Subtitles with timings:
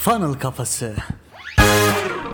[0.00, 0.94] Funnel Kafası.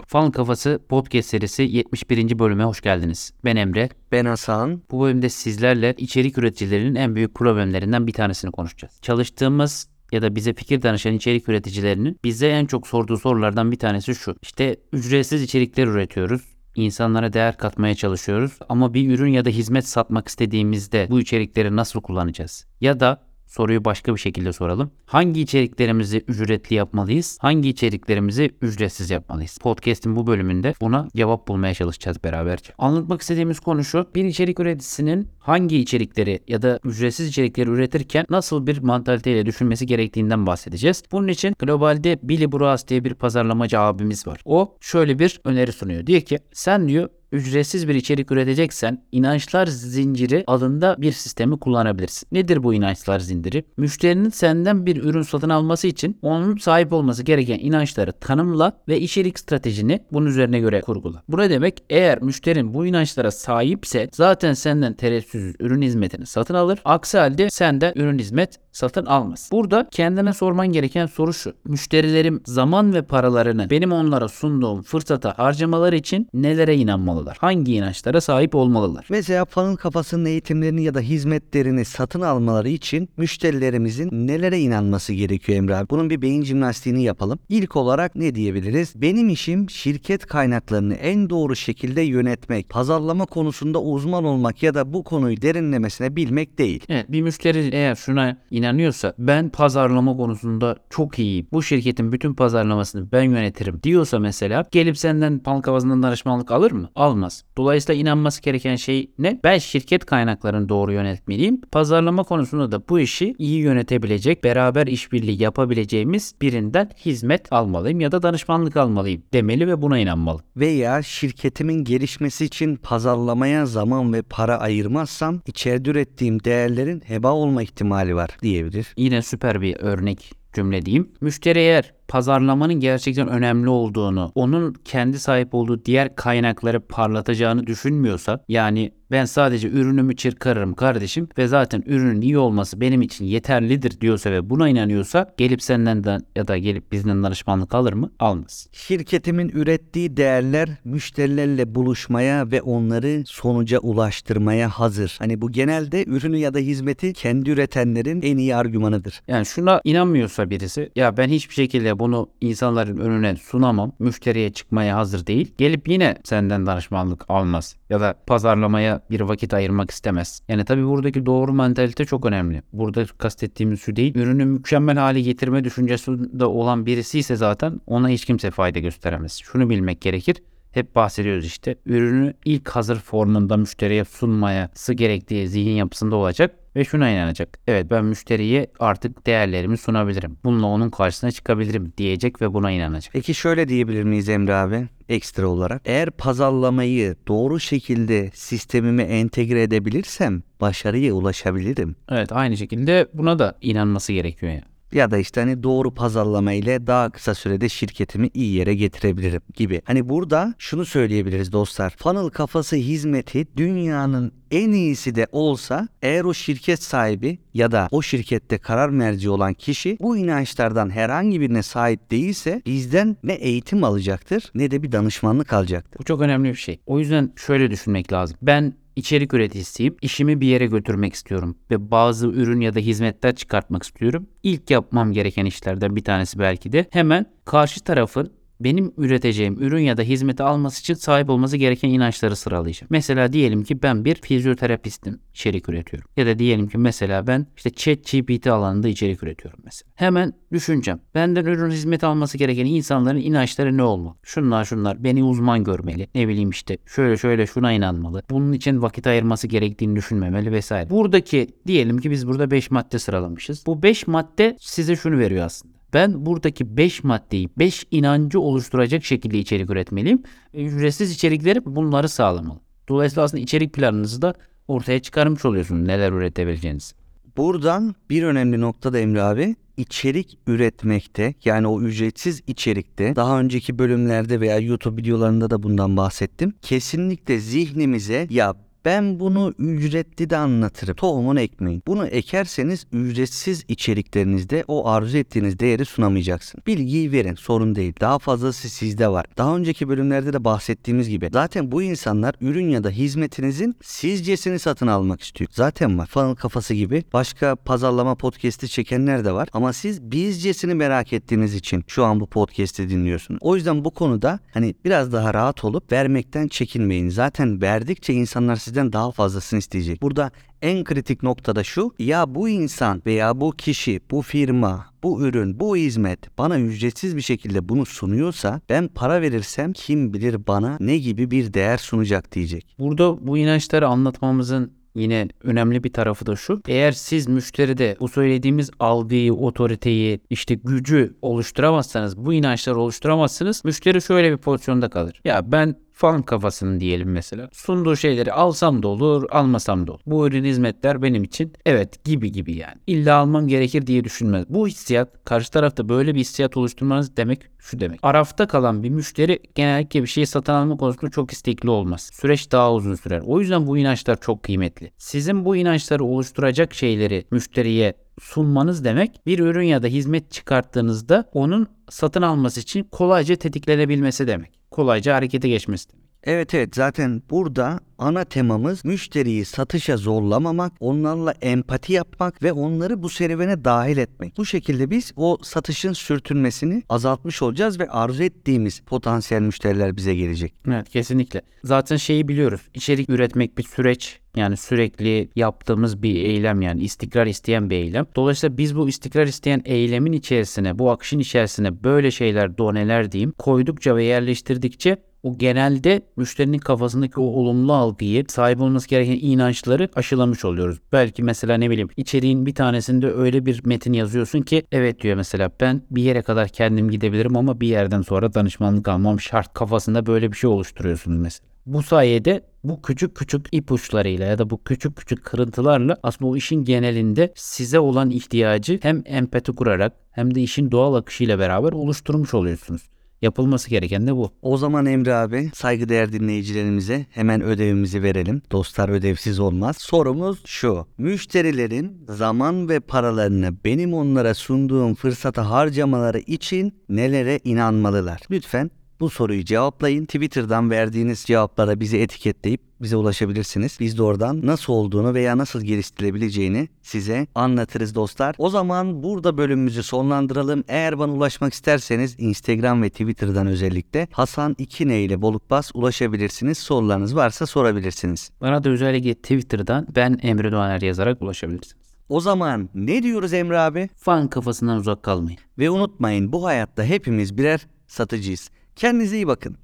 [0.07, 2.39] Funnel Kafası podcast serisi 71.
[2.39, 3.33] bölüme hoş geldiniz.
[3.45, 3.89] Ben Emre.
[4.13, 4.83] Ben Hasan.
[4.91, 8.99] Bu bölümde sizlerle içerik üreticilerinin en büyük problemlerinden bir tanesini konuşacağız.
[9.03, 14.15] Çalıştığımız ya da bize fikir danışan içerik üreticilerinin bize en çok sorduğu sorulardan bir tanesi
[14.15, 14.37] şu.
[14.43, 16.43] İşte ücretsiz içerikler üretiyoruz.
[16.75, 22.01] İnsanlara değer katmaya çalışıyoruz ama bir ürün ya da hizmet satmak istediğimizde bu içerikleri nasıl
[22.01, 22.67] kullanacağız?
[22.81, 24.91] Ya da Soruyu başka bir şekilde soralım.
[25.07, 27.39] Hangi içeriklerimizi ücretli yapmalıyız?
[27.41, 29.59] Hangi içeriklerimizi ücretsiz yapmalıyız?
[29.59, 32.73] Podcast'in bu bölümünde buna cevap bulmaya çalışacağız beraberce.
[32.79, 34.07] Anlatmak istediğimiz konu şu.
[34.15, 40.47] Bir içerik üreticisinin hangi içerikleri ya da ücretsiz içerikleri üretirken nasıl bir mantaliteyle düşünmesi gerektiğinden
[40.47, 41.03] bahsedeceğiz.
[41.13, 44.41] Bunun için globalde Billy Bruas diye bir pazarlamacı abimiz var.
[44.45, 46.07] O şöyle bir öneri sunuyor.
[46.07, 52.29] Diyor ki sen diyor ücretsiz bir içerik üreteceksen inançlar zinciri adında bir sistemi kullanabilirsin.
[52.33, 53.65] Nedir bu inançlar zinciri?
[53.77, 59.39] Müşterinin senden bir ürün satın alması için onun sahip olması gereken inançları tanımla ve içerik
[59.39, 61.23] stratejini bunun üzerine göre kurgula.
[61.29, 61.83] Bu ne demek?
[61.91, 66.79] Eğer müşterin bu inançlara sahipse zaten senden tereddütsüz ürün hizmetini satın alır.
[66.85, 69.49] Aksi halde senden ürün hizmet satın almaz.
[69.53, 71.53] Burada kendine sorman gereken soru şu.
[71.65, 77.37] Müşterilerim zaman ve paralarını benim onlara sunduğum fırsata harcamaları için nelere inanmalılar?
[77.41, 79.07] Hangi inançlara sahip olmalılar?
[79.09, 85.77] Mesela funnel kafasının eğitimlerini ya da hizmetlerini satın almaları için müşterilerimizin nelere inanması gerekiyor Emre
[85.77, 85.91] abi?
[85.91, 87.39] Bunun bir beyin jimnastiğini yapalım.
[87.49, 88.93] İlk olarak ne diyebiliriz?
[88.97, 95.05] Benim işim şirket kaynaklarını en doğru şekilde yönetmek, pazarlama konusunda uzman olmak ya da bu
[95.05, 96.85] konuyu derinlemesine bilmek değil.
[96.89, 98.37] Evet bir müşteri eğer şuna
[98.67, 101.47] inanıyorsa ben pazarlama konusunda çok iyiyim.
[101.53, 106.91] Bu şirketin bütün pazarlamasını ben yönetirim diyorsa mesela gelip senden palk havasından danışmanlık alır mı?
[106.95, 107.45] Almaz.
[107.57, 109.41] Dolayısıyla inanması gereken şey ne?
[109.45, 111.61] Ben şirket kaynaklarını doğru yönetmeliyim.
[111.73, 118.23] Pazarlama konusunda da bu işi iyi yönetebilecek, beraber işbirliği yapabileceğimiz birinden hizmet almalıyım ya da
[118.23, 120.41] danışmanlık almalıyım demeli ve buna inanmalı.
[120.57, 128.17] Veya şirketimin gelişmesi için pazarlamaya zaman ve para ayırmazsam içeride ürettiğim değerlerin heba olma ihtimali
[128.17, 128.95] var diyebilir.
[128.97, 131.13] Yine süper bir örnek cümle diyeyim.
[131.21, 138.93] Müşteri eğer pazarlamanın gerçekten önemli olduğunu, onun kendi sahip olduğu diğer kaynakları parlatacağını düşünmüyorsa, yani
[139.11, 144.51] ben sadece ürünümü çırkarırım kardeşim ve zaten ürünün iyi olması benim için yeterlidir diyorsa ve
[144.51, 148.11] buna inanıyorsa gelip senden de ya da gelip bizden danışmanlık alır mı?
[148.19, 148.69] Almaz.
[148.73, 155.17] Şirketimin ürettiği değerler müşterilerle buluşmaya ve onları sonuca ulaştırmaya hazır.
[155.19, 159.23] Hani bu genelde ürünü ya da hizmeti kendi üretenlerin en iyi argümanıdır.
[159.29, 163.93] Yani şuna inanmıyorsa birisi ya ben hiçbir şekilde bunu insanların önüne sunamam.
[163.99, 165.55] Müşteriye çıkmaya hazır değil.
[165.59, 170.43] Gelip yine senden danışmanlık almaz ya da pazarlamaya bir vakit ayırmak istemez.
[170.49, 172.63] Yani tabii buradaki doğru mentalite çok önemli.
[172.73, 174.15] Burada kastettiğimiz şu değil.
[174.15, 179.41] Ürünü mükemmel hale getirme düşüncesi de olan birisi ise zaten ona hiç kimse fayda gösteremez.
[179.45, 180.37] Şunu bilmek gerekir
[180.73, 181.77] hep bahsediyoruz işte.
[181.87, 187.59] Ürünü ilk hazır formunda müşteriye sunmayası gerektiği zihin yapısında olacak ve şuna inanacak.
[187.67, 190.39] Evet ben müşteriye artık değerlerimi sunabilirim.
[190.45, 193.13] Bununla onun karşısına çıkabilirim diyecek ve buna inanacak.
[193.13, 194.89] Peki şöyle diyebilir miyiz Emre abi?
[195.09, 195.83] Ekstra olarak.
[195.85, 201.97] Eğer pazarlamayı doğru şekilde sistemime entegre edebilirsem başarıya ulaşabilirim.
[202.11, 206.87] Evet aynı şekilde buna da inanması gerekiyor yani ya da işte hani doğru pazarlama ile
[206.87, 209.83] daha kısa sürede şirketimi iyi yere getirebilirim gibi.
[209.85, 211.95] Hani burada şunu söyleyebiliriz dostlar.
[211.99, 218.03] Funnel kafası hizmeti dünyanın en iyisi de olsa eğer o şirket sahibi ya da o
[218.03, 224.51] şirkette karar merci olan kişi bu inançlardan herhangi birine sahip değilse bizden ne eğitim alacaktır
[224.55, 225.99] ne de bir danışmanlık alacaktır.
[225.99, 226.81] Bu çok önemli bir şey.
[226.87, 228.37] O yüzden şöyle düşünmek lazım.
[228.43, 229.97] Ben içerik üreticisiyim.
[230.03, 234.27] İşimi bir yere götürmek istiyorum ve bazı ürün ya da hizmetler çıkartmak istiyorum.
[234.43, 239.97] İlk yapmam gereken işlerden bir tanesi belki de hemen karşı tarafın benim üreteceğim ürün ya
[239.97, 242.89] da hizmeti alması için sahip olması gereken inançları sıralayacağım.
[242.91, 246.11] Mesela diyelim ki ben bir fizyoterapistim, içerik üretiyorum.
[246.17, 249.91] Ya da diyelim ki mesela ben işte chat GPT alanında içerik üretiyorum mesela.
[249.95, 251.01] Hemen düşüneceğim.
[251.15, 254.15] Benden ürün hizmet alması gereken insanların inançları ne olmalı?
[254.23, 256.09] Şunlar şunlar beni uzman görmeli.
[256.15, 258.23] Ne bileyim işte şöyle şöyle şuna inanmalı.
[258.31, 260.91] Bunun için vakit ayırması gerektiğini düşünmemeli vesaire.
[260.91, 263.67] Buradaki diyelim ki biz burada 5 madde sıralamışız.
[263.67, 265.76] Bu 5 madde size şunu veriyor aslında.
[265.93, 270.23] Ben buradaki 5 maddeyi 5 inancı oluşturacak şekilde içerik üretmeliyim.
[270.55, 272.61] E, ücretsiz içerikleri bunları sağlamalı.
[272.89, 274.35] Dolayısıyla aslında içerik planınızı da
[274.69, 276.95] ortaya çıkarmış oluyorsunuz neler üretebileceğiniz.
[277.37, 283.79] Buradan bir önemli nokta da Emre abi içerik üretmekte yani o ücretsiz içerikte daha önceki
[283.79, 286.55] bölümlerde veya YouTube videolarında da bundan bahsettim.
[286.63, 288.55] Kesinlikle zihnimize ya
[288.87, 290.97] Ben bunu ücretli de anlatırım.
[290.97, 291.83] Tohumunu ekmeyin.
[291.87, 296.63] Bunu ekerseniz ücretsiz içeriklerinizde o arzu ettiğiniz değeri sunamayacaksın.
[296.67, 297.93] Bilgiyi verin sorun değil.
[298.01, 299.27] Daha fazlası sizde var.
[299.39, 304.87] Daha önceki bölümlerde de bahsettiğimiz gibi zaten bu insanlar ürün ya da hizmetinizin sizcesini satın
[304.87, 305.51] almak istiyor.
[305.53, 306.07] Zaten var.
[306.07, 309.49] Funnel kafası gibi başka pazarlama podcast'i çekenler de var.
[309.53, 313.39] Ama siz bizcesini merak ettiğiniz için şu an bu podcast'i dinliyorsunuz.
[313.43, 317.09] O yüzden bu konuda hani biraz daha rahat olup vermekten çekinmeyin.
[317.09, 320.03] Zaten verdikçe insanlar sizden daha fazlasını isteyecek.
[320.03, 320.31] Burada
[320.63, 321.95] en kritik noktada şu.
[321.99, 327.23] Ya bu insan veya bu kişi, bu firma, bu ürün, bu hizmet bana ücretsiz bir
[327.23, 332.77] şekilde bunu sunuyorsa ben para verirsem kim bilir bana ne gibi bir değer sunacak diyecek.
[332.79, 336.63] Burada bu inançları anlatmamızın yine önemli bir tarafı da şu.
[336.69, 344.33] Eğer siz müşteride bu söylediğimiz algıyı, otoriteyi, işte gücü oluşturamazsanız, bu inançları oluşturamazsınız, müşteri şöyle
[344.33, 345.21] bir pozisyonda kalır.
[345.25, 347.49] Ya ben fan kafasının diyelim mesela.
[347.53, 350.01] Sunduğu şeyleri alsam da olur, almasam da olur.
[350.07, 352.75] Bu ürün hizmetler benim için evet gibi gibi yani.
[352.87, 354.45] İlla almam gerekir diye düşünmez.
[354.49, 358.01] Bu hissiyat karşı tarafta böyle bir hissiyat oluşturmanız demek şu demek.
[358.03, 362.11] Arafta kalan bir müşteri genellikle bir şeyi satın alma konusunda çok istekli olmaz.
[362.13, 363.23] Süreç daha uzun sürer.
[363.27, 364.93] O yüzden bu inançlar çok kıymetli.
[364.99, 371.67] Sizin bu inançları oluşturacak şeyleri müşteriye sunmanız demek bir ürün ya da hizmet çıkarttığınızda onun
[371.91, 374.51] satın alması için kolayca tetiklenebilmesi demek.
[374.71, 376.06] Kolayca harekete geçmesi demek.
[376.27, 383.09] Evet evet zaten burada ana temamız müşteriyi satışa zorlamamak, onlarla empati yapmak ve onları bu
[383.09, 384.39] serüvene dahil etmek.
[384.39, 390.55] Bu şekilde biz o satışın sürtünmesini azaltmış olacağız ve arzu ettiğimiz potansiyel müşteriler bize gelecek.
[390.69, 391.43] Evet kesinlikle.
[391.65, 392.61] Zaten şeyi biliyoruz.
[392.75, 394.21] İçerik üretmek bir süreç.
[394.37, 398.07] Yani sürekli yaptığımız bir eylem yani istikrar isteyen bir eylem.
[398.17, 403.97] Dolayısıyla biz bu istikrar isteyen eylemin içerisine, bu akışın içerisine böyle şeyler, doneler diyeyim koydukça
[403.97, 404.97] ve yerleştirdikçe
[405.27, 410.79] o genelde müşterinin kafasındaki o olumlu algıyı, sahip olması gereken inançları aşılamış oluyoruz.
[410.93, 415.51] Belki mesela ne bileyim içeriğin bir tanesinde öyle bir metin yazıyorsun ki evet diyor mesela
[415.61, 420.33] ben bir yere kadar kendim gidebilirim ama bir yerden sonra danışmanlık almam şart kafasında böyle
[420.33, 421.49] bir şey oluşturuyorsunuz mesela.
[421.67, 426.65] Bu sayede bu küçük küçük ipuçlarıyla ya da bu küçük küçük kırıntılarla aslında o işin
[426.65, 432.83] genelinde size olan ihtiyacı hem empati kurarak hem de işin doğal akışıyla beraber oluşturmuş oluyorsunuz.
[433.23, 434.31] Yapılması gereken de bu.
[434.43, 438.43] O zaman Emre abi saygıdeğer dinleyicilerimize hemen ödevimizi verelim.
[438.53, 439.77] Dostlar ödevsiz olmaz.
[439.79, 440.87] Sorumuz şu.
[440.99, 448.21] Müşterilerin zaman ve paralarını benim onlara sunduğum fırsata harcamaları için nelere inanmalılar?
[448.31, 448.71] Lütfen
[449.01, 450.05] bu soruyu cevaplayın.
[450.05, 453.77] Twitter'dan verdiğiniz cevaplara bizi etiketleyip bize ulaşabilirsiniz.
[453.81, 458.35] Biz de oradan nasıl olduğunu veya nasıl geliştirebileceğini size anlatırız dostlar.
[458.39, 460.65] O zaman burada bölümümüzü sonlandıralım.
[460.69, 466.59] Eğer bana ulaşmak isterseniz Instagram ve Twitter'dan özellikle Hasan 2 ile Bolukbas ulaşabilirsiniz.
[466.59, 468.31] Sorularınız varsa sorabilirsiniz.
[468.41, 471.87] Bana da özellikle Twitter'dan ben Emre Doğaner yazarak ulaşabilirsiniz.
[472.09, 473.89] O zaman ne diyoruz Emre abi?
[473.97, 475.39] Fan kafasından uzak kalmayın.
[475.59, 478.51] Ve unutmayın bu hayatta hepimiz birer satıcıyız.
[478.77, 479.59] Kendinize iyi bakın.